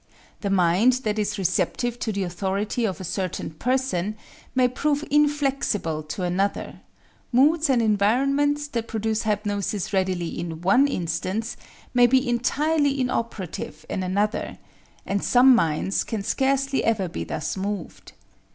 [0.39, 4.17] The mind that is receptive to the authority of a certain person
[4.55, 6.81] may prove inflexible to another;
[7.31, 11.55] moods and environments that produce hypnosis readily in one instance
[11.93, 14.57] may be entirely inoperative in another;
[15.05, 18.13] and some minds can scarcely ever be thus moved.